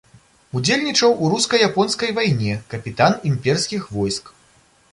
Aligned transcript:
Удзельнічаў 0.59 1.11
у 1.25 1.29
руска-японскай 1.33 2.15
вайне, 2.21 2.57
капітан 2.73 3.19
імперскіх 3.33 3.87
войск. 3.99 4.37